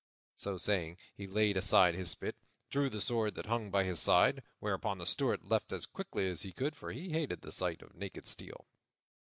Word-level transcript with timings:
So 0.35 0.57
saying, 0.57 0.97
he 1.13 1.27
laid 1.27 1.57
aside 1.57 1.93
his 1.93 2.09
spit 2.09 2.35
and 2.39 2.71
drew 2.71 2.89
the 2.89 3.01
sword 3.01 3.35
that 3.35 3.45
hung 3.45 3.69
by 3.69 3.83
his 3.83 3.99
side; 3.99 4.41
whereupon 4.57 4.97
the 4.97 5.05
Steward 5.05 5.43
left 5.43 5.71
as 5.71 5.85
quickly 5.85 6.27
as 6.27 6.41
he 6.41 6.51
could, 6.51 6.75
for 6.75 6.91
he 6.91 7.09
hated 7.09 7.41
the 7.41 7.51
sight 7.51 7.83
of 7.83 7.93
naked 7.93 8.25
steel. 8.27 8.65